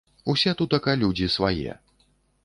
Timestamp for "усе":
0.31-0.53